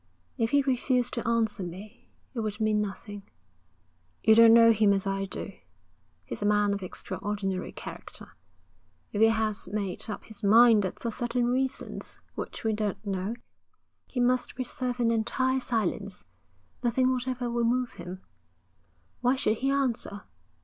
[0.35, 3.21] 'If he refused to answer me it would mean nothing.
[4.23, 5.51] You don't know him as I do.
[6.25, 8.31] He's a man of extraordinary character.
[9.11, 13.35] If he has made up his mind that for certain reasons which we don't know,
[14.07, 16.25] he must preserve an entire silence,
[16.83, 18.23] nothing whatever will move him.
[19.19, 20.23] Why should he answer?